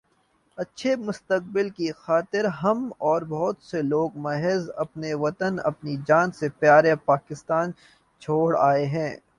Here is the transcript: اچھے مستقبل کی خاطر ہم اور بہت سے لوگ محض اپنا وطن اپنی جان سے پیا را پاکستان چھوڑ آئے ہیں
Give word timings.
اچھے 0.57 0.95
مستقبل 0.97 1.69
کی 1.69 1.91
خاطر 1.97 2.45
ہم 2.63 2.89
اور 2.99 3.21
بہت 3.29 3.61
سے 3.61 3.81
لوگ 3.83 4.17
محض 4.17 4.69
اپنا 4.77 5.15
وطن 5.15 5.57
اپنی 5.63 5.95
جان 6.07 6.31
سے 6.31 6.49
پیا 6.59 6.81
را 6.81 6.95
پاکستان 7.05 7.71
چھوڑ 8.21 8.55
آئے 8.59 8.85
ہیں 8.85 9.11